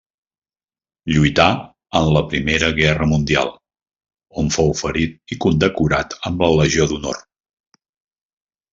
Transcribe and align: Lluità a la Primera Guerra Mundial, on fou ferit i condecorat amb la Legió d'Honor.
Lluità 1.15 1.45
a 1.99 2.01
la 2.15 2.23
Primera 2.31 2.71
Guerra 2.79 3.09
Mundial, 3.13 3.53
on 4.43 4.51
fou 4.57 4.75
ferit 4.83 5.37
i 5.37 5.41
condecorat 5.47 6.21
amb 6.31 6.45
la 6.47 6.53
Legió 6.59 6.93
d'Honor. 6.95 7.25